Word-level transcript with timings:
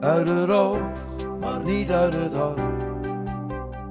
Uit 0.00 0.28
het 0.28 0.50
oog, 0.50 0.80
maar 1.40 1.64
niet 1.64 1.90
uit 1.90 2.14
het 2.14 2.32
hart. 2.32 2.60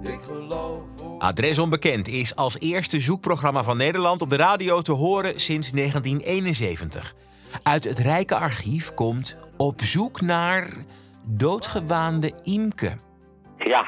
Ik 0.07 0.19
geloof. 0.21 0.81
Adres 1.19 1.59
Onbekend 1.59 2.07
is 2.07 2.35
als 2.35 2.59
eerste 2.59 2.99
zoekprogramma 2.99 3.63
van 3.63 3.77
Nederland 3.77 4.21
op 4.21 4.29
de 4.29 4.35
radio 4.35 4.81
te 4.81 4.91
horen 4.91 5.39
sinds 5.39 5.71
1971. 5.71 7.13
Uit 7.63 7.83
het 7.83 7.99
rijke 7.99 8.35
archief 8.35 8.93
komt 8.93 9.51
Op 9.57 9.81
zoek 9.81 10.21
naar 10.21 10.69
doodgewaande 11.23 12.33
Imke. 12.43 12.91
Ja, 13.57 13.85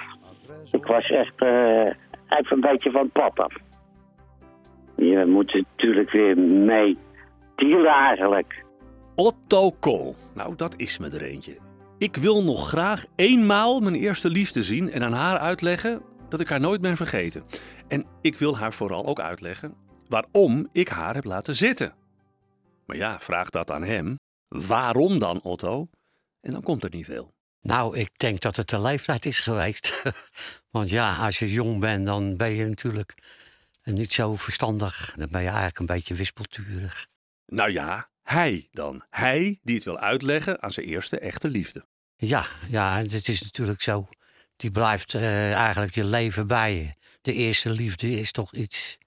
ik 0.71 0.86
was 0.86 1.09
echt 1.09 1.34
eh, 1.36 1.81
even 2.27 2.55
een 2.55 2.61
beetje 2.61 2.91
van 2.91 3.09
pad 3.11 3.39
af. 3.39 3.54
Je 4.95 5.25
moet 5.27 5.54
natuurlijk 5.54 6.11
weer 6.11 6.38
mee 6.38 6.97
dealen 7.55 7.93
eigenlijk. 7.93 8.65
Otto 9.15 9.71
Kool. 9.71 10.15
Nou, 10.34 10.55
dat 10.55 10.73
is 10.77 10.97
me 10.97 11.09
er 11.09 11.21
eentje. 11.21 11.66
Ik 12.00 12.16
wil 12.16 12.43
nog 12.43 12.68
graag 12.68 13.05
eenmaal 13.16 13.80
mijn 13.80 13.95
eerste 13.95 14.30
liefde 14.30 14.63
zien 14.63 14.91
en 14.91 15.03
aan 15.03 15.13
haar 15.13 15.38
uitleggen 15.40 16.02
dat 16.30 16.40
ik 16.40 16.49
haar 16.49 16.59
nooit 16.59 16.81
ben 16.81 16.98
vergeten. 16.98 17.44
En 17.88 18.05
ik 18.21 18.38
wil 18.38 18.58
haar 18.58 18.73
vooral 18.73 19.05
ook 19.05 19.20
uitleggen 19.20 19.76
waarom 20.07 20.70
ik 20.71 20.88
haar 20.88 21.16
heb 21.16 21.23
laten 21.23 21.55
zitten. 21.55 21.94
Maar 22.85 22.98
ja, 22.98 23.20
vraag 23.20 23.49
dat 23.49 23.71
aan 23.71 23.84
hem. 23.84 24.16
Waarom 24.48 25.20
dan, 25.20 25.41
Otto? 25.41 25.90
En 26.41 26.52
dan 26.52 26.62
komt 26.62 26.84
er 26.84 26.90
niet 26.90 27.05
veel. 27.05 27.34
Nou, 27.62 27.98
ik 27.98 28.09
denk 28.18 28.41
dat 28.41 28.55
het 28.55 28.70
de 28.70 28.82
leeftijd 28.82 29.26
is 29.26 29.40
geweest. 29.40 30.04
Want 30.71 30.90
ja, 30.90 31.16
als 31.16 31.40
je 31.40 31.52
jong 31.52 31.79
bent, 31.79 32.05
dan 32.05 32.38
ben 32.38 32.52
je 32.52 32.66
natuurlijk 32.66 33.13
niet 33.84 34.12
zo 34.12 34.35
verstandig. 34.35 35.13
Dan 35.16 35.27
ben 35.32 35.41
je 35.41 35.48
eigenlijk 35.48 35.79
een 35.79 35.85
beetje 35.85 36.16
wispelturig. 36.16 37.07
Nou 37.45 37.71
ja, 37.71 38.09
hij 38.23 38.68
dan. 38.71 39.04
Hij 39.09 39.59
die 39.63 39.76
het 39.76 39.84
wil 39.84 39.98
uitleggen 39.98 40.62
aan 40.62 40.71
zijn 40.71 40.85
eerste 40.85 41.20
echte 41.20 41.49
liefde. 41.49 41.85
Ja, 42.17 42.48
ja, 42.70 42.98
het 42.98 43.27
is 43.27 43.41
natuurlijk 43.41 43.81
zo. 43.81 44.07
Die 44.55 44.71
blijft 44.71 45.13
eh, 45.13 45.53
eigenlijk 45.53 45.95
je 45.95 46.03
leven 46.03 46.48
bij 46.48 46.76
je. 46.76 46.93
De 47.21 47.34
eerste 47.34 47.70
liefde 47.70 48.10
is 48.10 48.32
toch 48.32 48.54
iets 48.54 48.98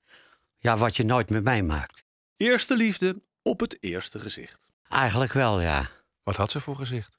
ja, 0.59 0.77
wat 0.77 0.97
je 0.97 1.05
nooit 1.05 1.31
meer 1.31 1.43
meemaakt. 1.43 2.05
Eerste 2.37 2.77
liefde 2.77 3.23
op 3.43 3.61
het 3.61 3.77
eerste 3.81 4.19
gezicht. 4.19 4.61
Eigenlijk 4.89 5.33
wel, 5.33 5.61
ja. 5.61 5.91
Wat 6.23 6.37
had 6.37 6.51
ze 6.51 6.61
voor 6.61 6.77
gezicht? 6.77 7.19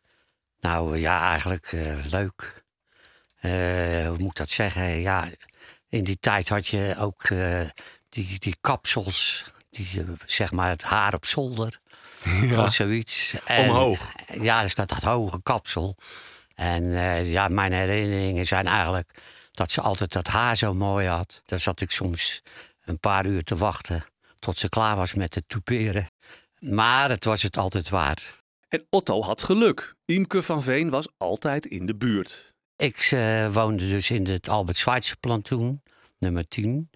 Nou 0.60 0.98
ja, 0.98 1.30
eigenlijk 1.30 1.72
eh, 1.72 2.06
leuk. 2.06 2.64
Eh, 3.36 4.08
hoe 4.08 4.18
moet 4.18 4.30
ik 4.30 4.36
dat 4.36 4.50
zeggen? 4.50 5.00
Ja, 5.00 5.30
in 5.90 6.04
die 6.04 6.20
tijd 6.20 6.50
had 6.50 6.68
je 6.68 6.96
ook 6.98 7.24
eh, 7.24 7.70
die, 8.10 8.40
die 8.40 8.58
kapsels, 8.62 9.52
die, 9.72 9.90
eh, 9.96 10.06
zeg 10.26 10.52
maar 10.52 10.70
het 10.70 10.82
haar 10.82 11.14
op 11.14 11.26
zolder. 11.26 11.80
Of 12.58 12.74
zoiets. 12.74 13.36
En, 13.46 13.70
Omhoog. 13.70 14.12
Ja, 14.42 14.62
dus 14.62 14.76
dat, 14.76 14.90
dat 14.90 15.02
hoge 15.02 15.42
kapsel. 15.44 15.98
En 16.56 16.96
eh, 16.96 17.32
ja, 17.32 17.48
mijn 17.48 17.74
herinneringen 17.74 18.48
zijn 18.48 18.68
eigenlijk 18.68 19.12
dat 19.52 19.72
ze 19.72 19.82
altijd 19.82 20.12
dat 20.12 20.28
haar 20.28 20.58
zo 20.58 20.74
mooi 20.74 21.08
had. 21.08 21.42
Daar 21.46 21.60
zat 21.60 21.82
ik 21.82 21.92
soms 21.92 22.42
een 22.86 23.00
paar 23.00 23.26
uur 23.26 23.44
te 23.44 23.56
wachten 23.56 24.04
tot 24.42 24.58
ze 24.58 24.70
klaar 24.70 24.96
was 24.96 25.14
met 25.14 25.36
het 25.36 25.44
touperen. 25.48 26.08
Maar 26.60 27.10
het 27.10 27.24
was 27.24 27.42
het 27.42 27.58
altijd 27.58 27.90
waard. 27.90 28.40
En 28.68 28.86
Otto 28.90 29.22
had 29.22 29.44
geluk. 29.44 29.96
Imke 30.06 30.44
van 30.44 30.64
Veen 30.64 30.90
was 30.90 31.08
altijd 31.18 31.66
in 31.66 31.86
de 31.86 31.96
buurt. 31.96 32.54
Ik 32.76 32.98
eh, 33.12 33.54
woonde 33.54 33.90
dus 33.90 34.10
in 34.10 34.26
het 34.28 34.50
Albert 34.50 34.78
Schweitzer 34.78 35.18
plantsoen, 35.18 35.82
nummer 36.18 36.48
10. 36.48 36.90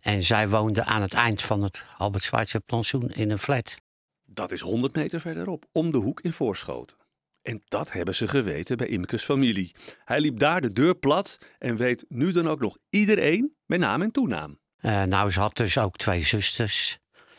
En 0.00 0.22
zij 0.22 0.48
woonde 0.48 0.84
aan 0.84 1.02
het 1.02 1.14
eind 1.14 1.42
van 1.42 1.62
het 1.62 1.84
Albert 1.98 2.22
Schweitzer 2.22 2.60
plantsoen 2.60 3.10
in 3.10 3.30
een 3.30 3.38
flat. 3.38 3.76
Dat 4.24 4.52
is 4.52 4.60
100 4.60 4.94
meter 4.94 5.20
verderop, 5.20 5.64
om 5.72 5.90
de 5.90 5.98
hoek 5.98 6.20
in 6.20 6.32
Voorschoten. 6.32 6.96
En 7.42 7.62
dat 7.68 7.92
hebben 7.92 8.14
ze 8.14 8.28
geweten 8.28 8.76
bij 8.76 8.86
Imkes 8.86 9.24
familie. 9.24 9.74
Hij 10.04 10.20
liep 10.20 10.38
daar 10.38 10.60
de 10.60 10.72
deur 10.72 10.94
plat 10.94 11.38
en 11.58 11.76
weet 11.76 12.04
nu 12.08 12.32
dan 12.32 12.48
ook 12.48 12.60
nog 12.60 12.76
iedereen 12.90 13.54
met 13.66 13.80
naam 13.80 14.02
en 14.02 14.10
toenaam. 14.10 14.58
Eh, 14.76 15.02
nou, 15.02 15.30
ze 15.30 15.40
had 15.40 15.56
dus 15.56 15.78
ook 15.78 15.96
twee 15.96 16.22
zusters 16.22 16.98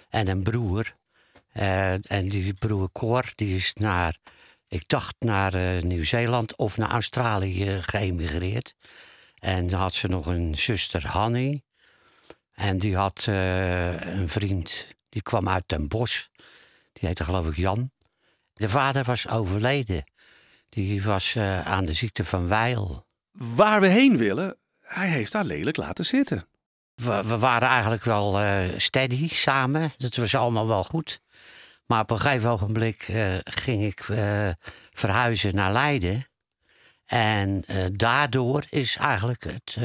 en 0.09 0.27
een 0.27 0.43
broer. 0.43 0.95
Eh, 1.51 2.11
en 2.11 2.29
die 2.29 2.53
broer 2.53 2.91
Cor, 2.91 3.31
die 3.35 3.55
is 3.55 3.73
naar, 3.73 4.17
ik 4.67 4.87
dacht 4.87 5.15
naar 5.19 5.53
eh, 5.53 5.81
Nieuw-Zeeland 5.81 6.57
of 6.57 6.77
naar 6.77 6.89
Australië 6.89 7.81
geëmigreerd. 7.81 8.75
En 9.35 9.67
dan 9.67 9.79
had 9.79 9.93
ze 9.93 10.07
nog 10.07 10.25
een 10.25 10.57
zuster 10.57 11.07
Hanny. 11.07 11.61
En 12.61 12.77
die 12.77 12.95
had 12.95 13.25
eh, 13.27 14.01
een 14.01 14.27
vriend, 14.27 14.87
die 15.09 15.21
kwam 15.21 15.49
uit 15.49 15.63
Den 15.65 15.87
Bosch. 15.87 16.25
Die 16.93 17.07
heette 17.07 17.23
geloof 17.23 17.47
ik 17.47 17.55
Jan. 17.55 17.91
De 18.53 18.69
vader 18.69 19.03
was 19.03 19.27
overleden. 19.27 20.03
Die 20.69 21.03
was 21.03 21.35
eh, 21.35 21.67
aan 21.67 21.85
de 21.85 21.93
ziekte 21.93 22.25
van 22.25 22.47
Weil. 22.47 23.05
Waar 23.31 23.81
we 23.81 23.87
heen 23.87 24.17
willen, 24.17 24.57
hij 24.81 25.07
heeft 25.07 25.33
haar 25.33 25.45
lelijk 25.45 25.77
laten 25.77 26.05
zitten. 26.05 26.47
we, 26.95 27.23
we 27.25 27.37
waren 27.37 27.67
eigenlijk 27.67 28.03
wel 28.03 28.39
eh, 28.39 28.69
steady 28.77 29.27
samen. 29.29 29.91
Dat 29.97 30.15
was 30.15 30.35
allemaal 30.35 30.67
wel 30.67 30.83
goed. 30.83 31.21
Maar 31.85 32.01
op 32.01 32.11
een 32.11 32.19
gegeven 32.19 32.49
ogenblik 32.49 33.11
ging 33.43 33.83
ik 33.83 34.03
verhuizen 34.91 35.55
naar 35.55 35.71
Leiden. 35.71 36.27
En 37.05 37.63
daardoor 37.93 38.63
is 38.69 38.97
eigenlijk 38.97 39.43
het 39.43 39.77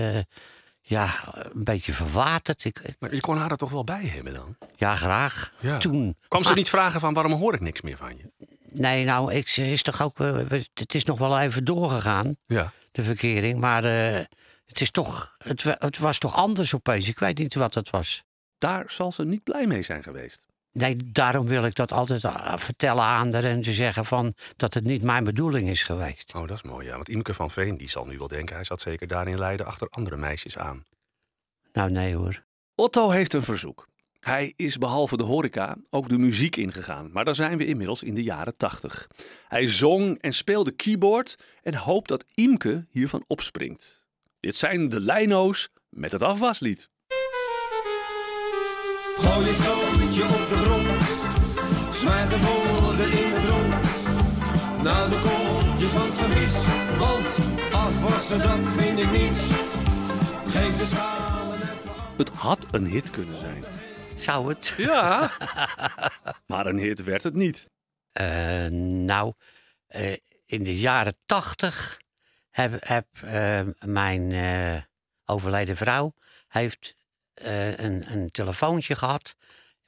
ja, 0.89 1.35
een 1.35 1.65
beetje 1.65 1.93
verwaterd. 1.93 2.65
Ik, 2.65 2.79
ik- 2.79 2.97
Maar 2.99 3.15
je 3.15 3.21
kon 3.21 3.37
haar 3.39 3.51
er 3.51 3.57
toch 3.57 3.71
wel 3.71 3.85
bij 3.85 4.05
hebben 4.07 4.35
dan? 4.35 4.57
ja, 4.77 4.97
graag. 4.97 5.53
Ja. 5.59 5.79
Toen. 5.79 6.17
Kwam 6.29 6.43
ze 6.43 6.49
Maar- 6.49 6.57
niet 6.57 6.69
vragen 6.69 7.01
van 7.01 7.15
waarom 7.15 7.33
hoor 7.33 7.55
ik 7.55 7.61
niks 7.61 7.81
meer 7.81 7.97
van 7.97 8.17
je? 8.17 8.47
Nee, 8.71 9.05
nou, 9.05 9.33
ik, 9.33 9.49
ze 9.49 9.71
is 9.71 9.83
toch 9.83 10.03
ook. 10.03 10.21
eh, 10.21 10.37
het 10.75 10.95
is 10.95 11.05
nog 11.05 11.19
wel 11.19 11.39
even 11.41 11.65
doorgegaan, 11.65 12.37
Ja. 12.47 12.73
de 12.93 13.05
verkering. 13.05 13.61
Maar 13.61 13.85
eh, 13.85 14.25
het, 14.67 14.81
is 14.81 14.91
toch, 14.91 15.35
het, 15.39 15.63
het 15.63 15.99
was 15.99 16.19
toch 16.19 16.35
anders 16.35 16.75
opeens. 16.75 17.09
Ik 17.09 17.19
weet 17.19 17.39
niet 17.39 17.55
wat 17.55 17.75
het 17.75 17.91
was. 17.91 18.25
Daar 18.59 18.85
zal 18.89 19.13
ze 19.13 19.25
niet 19.25 19.43
blij 19.43 19.67
mee 19.67 19.83
zijn 19.83 20.03
geweest. 20.03 20.45
Nee, 20.76 20.97
daarom 21.12 21.47
wil 21.47 21.64
ik 21.64 21.75
dat 21.75 21.92
altijd 21.92 22.25
ah, 22.25 22.59
vertellen 22.59 23.04
aan 23.04 23.32
haar 23.32 23.44
en 23.44 23.62
te 23.62 23.72
zeggen 23.72 24.04
van 24.04 24.34
dat 24.56 24.75
het 24.75 24.84
niet 24.84 25.03
mijn 25.03 25.25
bedoeling 25.25 25.69
is 25.69 25.82
geweest. 25.82 26.34
Oh, 26.34 26.47
dat 26.47 26.56
is 26.56 26.62
mooi, 26.62 26.87
ja. 26.87 26.92
Want 26.92 27.09
Imke 27.09 27.34
van 27.34 27.50
Veen, 27.50 27.76
die 27.76 27.88
zal 27.88 28.04
nu 28.04 28.19
wel 28.19 28.28
denken... 28.28 28.54
hij 28.54 28.64
zat 28.64 28.81
zeker 28.81 29.06
daar 29.06 29.28
in 29.28 29.38
Leiden 29.38 29.66
achter 29.66 29.88
andere 29.91 30.16
meisjes 30.16 30.59
aan. 30.59 30.84
Nou, 31.72 31.91
nee 31.91 32.14
hoor. 32.14 32.44
Otto 32.75 33.10
heeft 33.10 33.34
een 33.34 33.42
verzoek. 33.42 33.88
Hij 34.20 34.53
is 34.56 34.78
behalve 34.78 35.16
de 35.16 35.22
horeca 35.22 35.76
ook 35.91 36.09
de 36.09 36.19
muziek 36.19 36.56
ingegaan, 36.56 37.10
maar 37.12 37.25
dan 37.25 37.34
zijn 37.34 37.58
we 37.58 37.66
inmiddels 37.66 38.03
in 38.03 38.14
de 38.14 38.22
jaren 38.22 38.56
80. 38.56 39.08
Hij 39.48 39.66
zong 39.66 40.19
en 40.20 40.32
speelde 40.32 40.70
keyboard 40.70 41.38
en 41.62 41.75
hoopt 41.75 42.08
dat 42.08 42.25
Imke 42.34 42.87
hiervan 42.91 43.25
opspringt. 43.26 44.03
Dit 44.41 44.56
zijn 44.56 44.88
de 44.88 45.00
Lino's 45.00 45.69
met 45.88 46.12
het 46.12 46.22
afwaslied. 46.22 46.88
Gooi 49.16 49.47
het 49.47 49.86
zootje 50.16 50.43
op 50.43 50.49
de 50.49 50.56
grond. 50.56 51.94
Smijt 51.94 52.31
de 52.31 52.38
woorden 52.41 53.10
in 53.12 53.32
het 53.32 53.44
rond. 53.49 54.82
Nou 54.82 55.10
de 55.10 55.19
kooltjes 55.19 55.91
van 55.91 56.12
servies. 56.12 56.65
Want 56.99 57.38
afwassen 57.72 58.38
dat 58.38 58.72
vind 58.72 58.99
ik 58.99 59.10
niets. 59.10 59.41
Geef 60.47 60.76
de 60.76 60.84
schalen 60.87 61.62
even. 61.62 61.91
Het 62.16 62.28
had 62.28 62.66
een 62.71 62.87
hit 62.87 63.10
kunnen 63.10 63.38
zijn. 63.38 63.65
Zou 64.16 64.49
het? 64.49 64.75
Ja, 64.76 65.31
maar 66.47 66.66
een 66.66 66.78
hit 66.78 67.05
werd 67.05 67.22
het 67.22 67.34
niet. 67.34 67.69
Eh, 68.12 68.66
nou, 68.66 69.32
eh, 69.87 70.16
in 70.47 70.65
de 70.65 70.78
jaren 70.78 71.16
tachtig 71.26 72.00
heb, 72.50 72.87
heb 72.87 73.06
eh, 73.22 73.60
mijn 73.78 74.32
eh, 74.32 74.82
overleden 75.25 75.76
vrouw 75.76 76.15
heeft, 76.49 76.97
eh, 77.34 77.78
een, 77.78 78.12
een 78.12 78.31
telefoontje 78.31 78.94
gehad. 78.94 79.34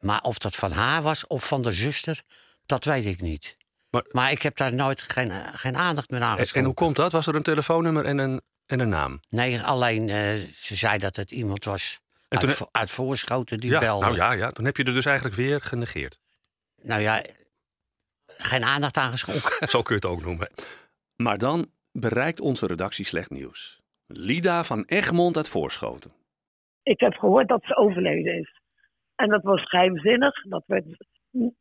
Maar 0.01 0.21
of 0.23 0.39
dat 0.39 0.55
van 0.57 0.71
haar 0.71 1.03
was 1.03 1.27
of 1.27 1.47
van 1.49 1.63
de 1.63 1.73
zuster, 1.73 2.23
dat 2.67 2.85
weet 2.85 3.07
ik 3.07 3.21
niet. 3.21 3.57
Maar- 3.91 4.05
Maar, 4.11 4.31
ik 4.31 4.43
heb 4.43 4.57
daar 4.57 4.75
nooit 4.75 5.03
geen, 5.03 5.31
geen 5.33 5.77
aandacht 5.77 6.11
meer 6.11 6.21
aan 6.21 6.27
En, 6.31 6.33
en 6.33 6.39
geschonken. 6.39 6.65
hoe 6.65 6.75
komt 6.75 6.97
dat? 6.97 7.13
Was 7.13 7.27
er 7.27 7.35
een 7.35 7.43
telefoonnummer 7.43 8.05
en 8.05 8.19
een, 8.19 8.41
en 8.67 8.81
een 8.81 8.89
naam? 8.89 9.21
Nee, 9.29 9.61
alleen 9.63 10.09
eh, 10.09 10.35
ze 10.55 10.75
zei 10.75 10.99
dat 10.99 11.17
het 11.17 11.31
iemand 11.31 11.65
was 11.65 12.01
En 12.29 12.39
uit, 12.39 12.41
toen- 12.41 12.51
Vo- 12.57 12.69
uit 12.73 12.91
Voorschoten 12.91 13.61
die 13.61 13.71
ja, 13.71 13.79
belde. 13.79 14.05
nou 14.05 14.17
ja, 14.17 14.33
ja, 14.33 14.49
toen 14.51 14.65
heb 14.65 14.77
je 14.77 14.85
er 14.85 14.93
dus 14.95 15.05
eigenlijk 15.07 15.37
weer 15.37 15.61
genegeerd. 15.61 16.19
Nou 16.83 17.01
ja, 17.01 17.23
geen 18.27 18.65
aandacht 18.65 18.97
aan 18.97 19.11
geschonken. 19.11 19.69
Zo 19.69 19.83
kun 19.83 19.95
je 19.97 20.01
het 20.07 20.11
ook 20.17 20.23
noemen. 20.25 20.51
Maar 21.17 21.39
dan 21.39 21.71
bereikt 21.93 22.41
onze 22.41 22.67
redactie 22.67 23.07
slecht 23.07 23.31
nieuws. 23.31 23.81
Lida 24.07 24.65
van 24.65 24.85
Egmond 24.85 25.37
uit 25.37 25.49
Voorschoten. 25.49 26.13
ik 26.83 27.01
heb 27.01 27.13
gehoord 27.15 27.49
dat 27.49 27.63
ze 27.65 27.77
overleden 27.77 28.39
is. 28.39 28.61
En 29.19 29.29
dat 29.29 29.43
was 29.43 29.69
geheimzinnig. 29.69 30.43
Dat 30.43 30.63
werd 30.67 30.85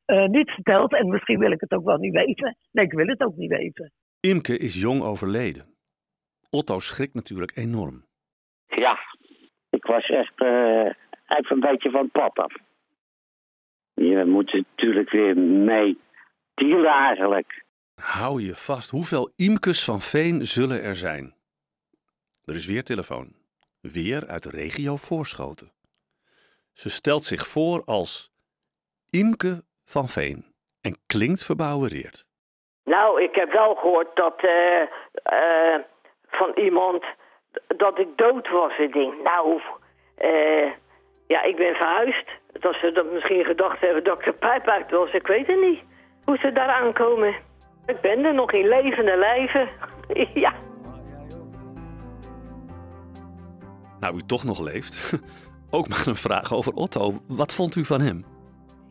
eh, 0.06 0.26
niet 0.26 0.50
verteld. 0.50 0.94
En 0.94 1.10
misschien 1.10 1.40
wil 1.40 1.52
ik 1.52 1.62
het 1.62 1.72
ook 1.72 1.86
wel 1.86 1.98
niet 1.98 2.14
weten. 2.14 2.58
Nee, 2.72 2.86
ik 2.86 2.94
wil 2.94 3.08
het 3.08 3.22
ook 3.22 3.36
niet 3.36 3.50
weten. 3.50 3.92
Imke 4.20 4.58
is 4.58 4.82
jong 4.82 5.02
overleden. 5.02 5.66
Otto 6.50 6.80
schrikt 6.80 7.14
natuurlijk 7.14 7.58
enorm. 7.58 8.06
Ja, 8.66 8.98
ik 9.70 9.86
was 9.86 10.10
echt 10.10 10.40
eh, 10.40 10.86
even 11.38 11.56
een 11.56 11.60
beetje 11.60 11.90
van 11.90 12.12
pad 12.12 12.38
af. 12.38 12.54
Je 13.94 14.26
moet 14.26 14.54
natuurlijk 14.54 15.10
weer 15.10 15.38
mee 15.38 15.98
dealen 16.54 16.94
eigenlijk. 16.94 17.66
Hou 18.02 18.42
je 18.42 18.56
vast. 18.56 18.90
Hoeveel 18.90 19.32
Imkes 19.36 19.84
van 19.84 20.02
Veen 20.02 20.46
zullen 20.46 20.82
er 20.82 20.96
zijn? 20.96 21.36
Er 22.46 22.56
is 22.56 22.66
weer 22.66 22.84
telefoon. 22.84 23.36
Weer 23.82 24.28
uit 24.28 24.44
de 24.44 24.50
regio 24.50 24.96
Voorschoten. 24.96 25.72
Ze 26.78 26.90
stelt 26.90 27.24
zich 27.24 27.48
voor 27.48 27.82
als 27.86 28.32
Imke 29.10 29.64
van 29.86 30.08
Veen 30.08 30.46
en 30.82 30.98
klinkt 31.08 31.44
verbouwereerd. 31.44 32.28
Nou, 32.84 33.22
ik 33.22 33.36
heb 33.36 33.52
wel 33.52 33.76
gehoord 33.76 34.16
dat 34.16 34.36
eh, 34.38 34.82
eh, 35.14 35.82
van 36.28 36.52
iemand 36.56 37.04
dat 37.68 38.00
ik 38.00 38.18
dood 38.18 38.50
was. 38.50 38.78
Ik 38.78 38.94
denk, 38.94 39.14
nou, 39.24 39.62
eh, 40.16 40.72
ja, 41.28 41.42
ik 41.44 41.56
ben 41.56 41.76
verhuisd. 41.76 42.30
Dat 42.52 42.76
ze 42.76 42.92
dat 42.92 43.12
misschien 43.12 43.46
gedacht 43.46 43.80
hebben 43.80 44.04
dat 44.04 44.20
ik 44.20 44.26
de 44.26 44.34
pijp 44.34 44.68
uit 44.68 44.92
was. 44.92 45.12
Ik 45.12 45.28
weet 45.28 45.48
het 45.48 45.62
niet 45.62 45.84
hoe 46.26 46.38
ze 46.38 46.52
daar 46.52 46.70
aankomen. 46.70 47.36
Ik 47.86 48.02
ben 48.02 48.26
er 48.26 48.34
nog 48.34 48.52
in 48.52 48.68
levende 48.68 49.18
lijven. 49.18 49.70
ja. 50.46 50.54
Nou, 54.00 54.16
u 54.16 54.22
toch 54.28 54.44
nog 54.44 54.60
leeft. 54.60 54.96
Ook 55.72 55.88
maar 55.88 56.08
een 56.08 56.16
vraag 56.16 56.54
over 56.54 56.74
Otto. 56.74 57.14
Wat 57.28 57.56
vond 57.56 57.76
u 57.76 57.86
van 57.86 58.02
hem? 58.02 58.26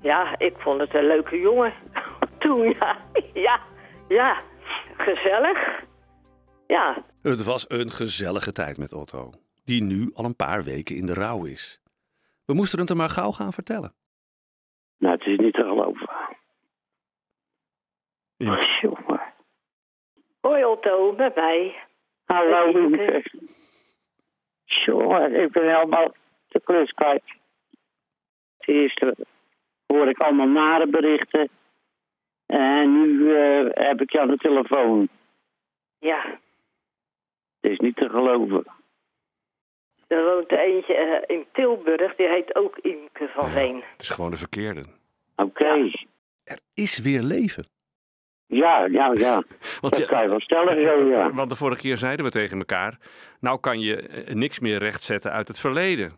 Ja, 0.02 0.38
ik 0.38 0.54
vond 0.58 0.80
het 0.80 0.94
een 0.94 1.06
leuke 1.06 1.40
jongen. 1.40 1.72
Toen, 2.38 2.68
ja. 2.70 2.96
Ja, 3.32 3.60
ja. 4.08 4.40
Gezellig. 4.96 5.84
Ja, 6.66 7.04
Het 7.22 7.44
was 7.44 7.70
een 7.70 7.90
gezellige 7.90 8.52
tijd 8.52 8.78
met 8.78 8.92
Otto, 8.92 9.30
die 9.64 9.82
nu 9.82 10.10
al 10.14 10.24
een 10.24 10.36
paar 10.36 10.62
weken 10.64 10.96
in 10.96 11.06
de 11.06 11.14
rouw 11.14 11.44
is. 11.44 11.80
We 12.44 12.54
moesten 12.54 12.78
het 12.78 12.88
hem 12.88 12.98
maar 12.98 13.08
gauw 13.08 13.30
gaan 13.30 13.52
vertellen. 13.52 13.94
Nou, 14.98 15.14
het 15.18 15.26
is 15.26 15.38
niet 15.38 15.54
te 15.54 15.62
geloven. 15.62 16.08
Ja. 18.36 18.58
Jongen. 18.80 19.20
hoi 20.40 20.64
Otto, 20.64 21.12
met 21.12 21.34
mij. 21.34 21.74
Hallo. 22.24 22.70
Jongen, 24.64 25.34
ik 25.42 25.52
ben 25.52 25.74
helemaal 25.74 26.14
de 26.56 26.62
klus 26.64 26.90
kwijt. 26.92 27.22
Het 28.58 28.68
eerste 28.68 29.14
hoor 29.86 30.08
ik 30.08 30.18
allemaal 30.18 30.48
nare 30.48 30.86
berichten. 30.86 31.48
En 32.46 32.92
nu 32.92 33.34
eh, 33.36 33.66
heb 33.88 34.00
ik 34.00 34.12
je 34.12 34.20
aan 34.20 34.28
de 34.28 34.36
telefoon. 34.36 35.08
Ja, 35.98 36.38
Het 37.60 37.70
is 37.70 37.78
niet 37.78 37.96
te 37.96 38.08
geloven. 38.08 38.64
er 40.06 40.24
woont 40.24 40.50
eentje 40.52 40.94
eh, 40.94 41.36
in 41.36 41.46
Tilburg, 41.52 42.14
die 42.16 42.28
heet 42.28 42.54
ook 42.54 42.78
Imke 42.78 43.28
van 43.34 43.50
Veen. 43.50 43.82
Het 43.92 44.00
is 44.02 44.10
gewoon 44.10 44.30
de 44.30 44.36
verkeerde. 44.36 44.84
Oké. 45.36 45.90
Er 46.44 46.58
is 46.74 46.98
weer 46.98 47.22
leven. 47.22 47.66
Ja, 48.46 48.84
ja, 48.84 49.12
ja. 49.12 49.42
Want, 49.80 49.96
Dat 49.98 50.06
kan 50.06 50.22
je 50.22 50.28
wel 50.28 50.40
stellen, 50.40 50.82
zo, 50.82 51.06
ja. 51.08 51.30
Want 51.40 51.50
de 51.50 51.56
vorige 51.56 51.80
keer 51.80 51.96
zeiden 51.96 52.24
we 52.24 52.30
tegen 52.30 52.58
elkaar... 52.58 52.98
nou 53.40 53.60
kan 53.60 53.80
je 53.80 53.96
eh, 54.08 54.34
niks 54.34 54.60
meer 54.60 54.78
rechtzetten 54.78 55.32
uit 55.32 55.48
het 55.48 55.58
verleden. 55.58 56.12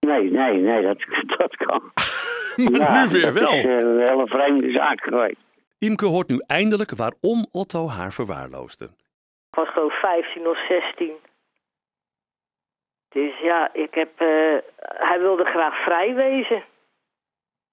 Nee, 0.00 0.30
nee, 0.30 0.56
nee, 0.60 0.82
dat, 0.82 0.98
dat 1.38 1.56
kan. 1.56 1.82
maar 2.56 2.80
Ja, 2.80 3.04
nu 3.04 3.10
weer 3.10 3.22
dat 3.24 3.32
wel. 3.32 3.52
is 3.52 3.64
eh, 3.64 3.70
een 3.78 4.00
hele 4.00 4.26
vreemde 4.26 4.70
zaak 4.72 5.00
geweest. 5.02 5.40
Imke 5.78 6.06
hoort 6.06 6.28
nu 6.28 6.38
eindelijk 6.46 6.90
waarom 6.96 7.46
Otto 7.52 7.88
haar 7.88 8.12
verwaarloosde. 8.12 8.84
Ik 9.50 9.54
was 9.54 9.68
gewoon 9.68 9.90
15 9.90 10.46
of 10.48 10.58
16. 10.68 11.12
Dus 13.08 13.38
ja, 13.40 13.72
ik 13.72 13.94
heb, 13.94 14.20
eh, 14.20 14.56
hij 14.78 15.18
wilde 15.18 15.44
graag 15.44 15.82
vrij 15.84 16.14
wezen. 16.14 16.64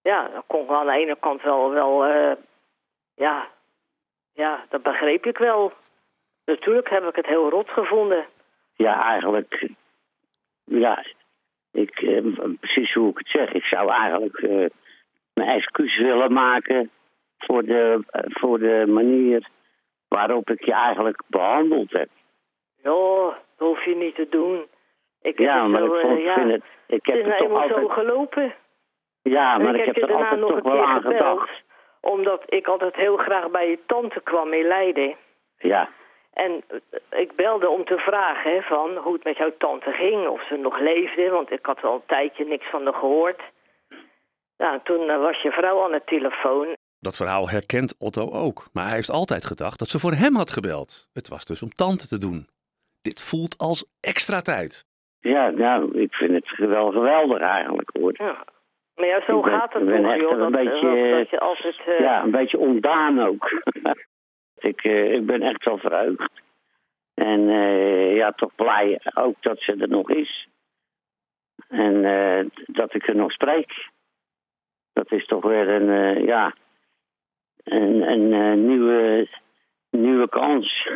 Ja, 0.01 0.27
dat 0.27 0.43
kon 0.47 0.69
aan 0.69 0.85
de 0.85 0.91
ene 0.93 1.17
kant 1.19 1.41
wel, 1.41 1.71
wel 1.71 2.05
eh, 2.05 2.31
ja, 3.15 3.47
ja, 4.33 4.65
dat 4.69 4.83
begreep 4.83 5.25
ik 5.25 5.37
wel. 5.37 5.73
Natuurlijk 6.45 6.89
heb 6.89 7.03
ik 7.03 7.15
het 7.15 7.25
heel 7.25 7.49
rot 7.49 7.69
gevonden. 7.69 8.25
Ja, 8.73 9.03
eigenlijk. 9.03 9.69
Ja, 10.63 11.03
ik, 11.73 12.01
eh, 12.01 12.23
precies 12.59 12.93
hoe 12.93 13.09
ik 13.09 13.17
het 13.17 13.27
zeg. 13.27 13.51
Ik 13.51 13.63
zou 13.63 13.89
eigenlijk 13.91 14.37
eh, 14.37 14.65
mijn 15.33 15.49
excuus 15.49 15.97
willen 15.97 16.33
maken 16.33 16.89
voor 17.37 17.63
de, 17.63 18.03
eh, 18.09 18.21
voor 18.27 18.59
de 18.59 18.83
manier 18.87 19.47
waarop 20.07 20.49
ik 20.49 20.65
je 20.65 20.73
eigenlijk 20.73 21.21
behandeld 21.27 21.91
heb. 21.91 22.09
Ja, 22.83 22.91
dat 23.57 23.67
hoef 23.67 23.85
je 23.85 23.95
niet 23.95 24.15
te 24.15 24.27
doen. 24.29 24.65
Ik 25.21 25.39
Ja, 25.39 25.61
het 25.63 25.71
maar 25.71 25.83
ik, 25.83 25.93
eh, 25.93 26.01
vond, 26.01 26.21
ja, 26.21 26.33
vind 26.33 26.51
het, 26.51 26.63
ik 26.87 27.05
heb 27.05 27.15
het 27.17 27.25
is 27.25 27.31
er 27.31 27.37
nou 27.37 27.37
toch 27.37 27.47
eenmaal 27.47 27.67
zo 27.67 27.73
altijd. 27.87 27.91
gelopen. 28.07 28.53
Ja, 29.21 29.57
maar 29.57 29.75
ik 29.75 29.85
heb 29.85 29.97
er 29.97 30.13
altijd 30.13 30.39
nog 30.39 30.49
toch 30.49 30.63
een 30.63 30.71
wel 30.71 30.85
aan 30.85 31.01
gedacht. 31.01 31.61
Omdat 32.01 32.43
ik 32.45 32.67
altijd 32.67 32.95
heel 32.95 33.17
graag 33.17 33.51
bij 33.51 33.69
je 33.69 33.79
tante 33.85 34.21
kwam 34.21 34.53
in 34.53 34.67
Leiden. 34.67 35.15
Ja, 35.57 35.89
En 36.33 36.63
eh, 36.67 37.19
ik 37.19 37.35
belde 37.35 37.69
om 37.69 37.85
te 37.85 37.97
vragen 37.97 38.51
hè, 38.53 38.61
van 38.61 38.95
hoe 38.97 39.13
het 39.13 39.23
met 39.23 39.37
jouw 39.37 39.53
tante 39.57 39.91
ging. 39.91 40.27
Of 40.27 40.47
ze 40.47 40.55
nog 40.55 40.79
leefde, 40.79 41.29
want 41.29 41.51
ik 41.51 41.65
had 41.65 41.83
al 41.83 41.93
een 41.95 42.01
tijdje 42.05 42.45
niks 42.45 42.69
van 42.69 42.83
haar 42.83 42.93
gehoord. 42.93 43.41
Nou, 44.57 44.79
toen 44.83 45.09
eh, 45.09 45.17
was 45.19 45.41
je 45.41 45.51
vrouw 45.51 45.83
aan 45.83 45.91
de 45.91 46.01
telefoon. 46.05 46.67
Dat 46.99 47.15
verhaal 47.15 47.49
herkent 47.49 47.95
Otto 47.99 48.31
ook. 48.31 48.63
Maar 48.73 48.85
hij 48.85 48.93
heeft 48.95 49.09
altijd 49.09 49.45
gedacht 49.45 49.79
dat 49.79 49.87
ze 49.87 49.99
voor 49.99 50.11
hem 50.11 50.35
had 50.35 50.51
gebeld. 50.51 51.07
Het 51.13 51.27
was 51.29 51.45
dus 51.45 51.61
om 51.63 51.69
tante 51.69 52.07
te 52.07 52.17
doen. 52.17 52.47
Dit 53.01 53.21
voelt 53.21 53.57
als 53.57 53.85
extra 54.01 54.39
tijd. 54.41 54.85
ja, 55.19 55.49
nou, 55.49 55.99
ik 56.01 56.13
vind 56.13 56.31
het 56.33 56.69
wel 56.69 56.91
geweldig 56.91 57.39
eigenlijk 57.41 57.89
hoor. 57.99 58.11
Ja. 58.13 58.43
Maar 58.95 59.05
ja, 59.07 59.21
zo 59.25 59.37
Ik 59.37 59.43
ben- 59.43 59.53
gaat 59.59 59.73
het 59.73 59.85
ben 59.85 60.19
toch, 60.19 60.31
een 60.31 60.51
beetje, 60.51 61.09
dat, 61.09 61.17
dat 61.19 61.29
je 61.29 61.39
altijd... 61.39 61.81
eh, 61.85 61.99
Ja, 61.99 62.23
een 62.23 62.31
beetje 62.31 62.57
ontdaan 62.57 63.19
ook. 63.27 63.49
ik, 64.63 64.83
eh, 64.83 65.13
ik 65.13 65.25
ben 65.25 65.41
echt 65.41 65.65
wel 65.65 65.77
verheugd. 65.77 66.41
En 67.13 67.49
eh, 67.49 68.15
ja, 68.15 68.31
toch 68.31 68.55
blij 68.55 69.01
ook 69.13 69.35
dat 69.39 69.59
ze 69.59 69.75
er 69.79 69.89
nog 69.89 70.09
is. 70.09 70.47
En 71.67 72.05
eh, 72.05 72.45
dat 72.65 72.93
ik 72.93 73.07
er 73.07 73.15
nog 73.15 73.31
spreek. 73.31 73.89
Dat 74.93 75.11
is 75.11 75.25
toch 75.25 75.43
weer 75.43 75.67
een, 75.67 76.23
ja, 76.25 76.55
een, 77.63 78.01
een 78.01 78.65
nieuwe, 78.67 79.27
nieuwe 79.89 80.29
kans. 80.29 80.87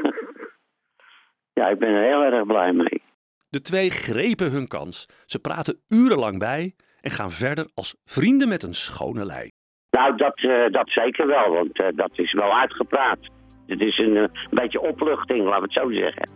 ja, 1.60 1.68
ik 1.68 1.80
ben 1.80 1.90
er 1.90 2.04
heel 2.04 2.24
erg 2.24 2.46
blij 2.46 2.74
mee. 2.74 3.02
De 3.50 3.62
twee 3.62 3.90
grepen 3.90 4.52
hun 4.52 4.68
kans. 4.68 5.10
Ze 5.26 5.40
praten 5.40 5.82
urenlang 5.88 6.40
bij 6.40 6.76
en 7.02 7.12
gaan 7.12 7.32
verder 7.32 7.70
als 7.74 7.96
vrienden 8.06 8.48
met 8.48 8.64
een 8.64 8.74
schone 8.74 9.26
lei. 9.26 9.50
Nou, 9.92 10.18
dat, 10.18 10.40
dat 10.72 10.90
zeker 10.90 11.28
wel, 11.28 11.50
want 11.50 11.76
dat 11.96 12.12
is 12.14 12.34
wel 12.34 12.60
uitgepraat. 12.60 13.20
Het 13.68 13.82
is 13.82 13.98
een, 13.98 14.18
eh, 14.18 14.24
beetje 14.50 14.82
opluchting, 14.82 15.44
laten 15.44 15.62
we 15.62 15.70
het 15.74 15.84
zo 15.84 15.92
zeggen. 15.92 16.30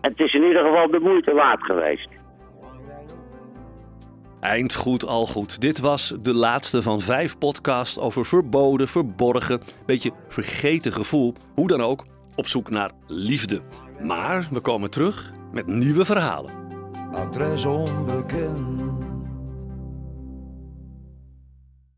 Het 0.00 0.20
is 0.20 0.34
in 0.34 0.42
ieder 0.42 0.64
geval 0.64 0.90
de 0.90 1.00
moeite 1.00 1.32
waard 1.34 1.62
geweest. 1.62 2.08
Eind 4.40 4.74
goed, 4.74 5.06
al 5.06 5.26
goed. 5.26 5.60
Dit 5.60 5.80
was 5.80 6.08
de 6.08 6.34
laatste 6.34 6.82
van 6.82 7.00
vijf 7.00 7.38
podcasts 7.38 7.98
over 7.98 8.26
verboden, 8.26 8.88
verborgen, 8.88 9.60
beetje 9.86 10.12
vergeten 10.28 10.92
gevoel. 10.92 11.34
Hoe 11.54 11.68
dan 11.68 11.80
ook, 11.80 12.04
op 12.36 12.46
zoek 12.46 12.70
naar 12.70 12.90
liefde. 13.06 13.60
Maar 14.02 14.48
we 14.50 14.60
komen 14.60 14.90
terug 14.90 15.32
met 15.52 15.66
nieuwe 15.66 16.04
verhalen. 16.04 16.52
Adres 17.12 17.64
onbekend. 17.64 18.99